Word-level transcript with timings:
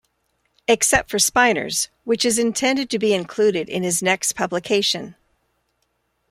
Except 0.67 1.11
for 1.11 1.19
Spinors, 1.19 1.89
which 2.05 2.25
is 2.25 2.39
intended 2.39 2.89
to 2.89 2.97
be 2.97 3.13
included 3.13 3.69
in 3.69 3.83
his 3.83 4.01
next 4.01 4.31
publication. 4.31 5.13